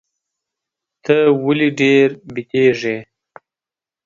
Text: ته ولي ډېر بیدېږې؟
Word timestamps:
ته 1.03 1.15
ولي 1.45 1.69
ډېر 1.79 2.07
بیدېږې؟ 2.33 2.97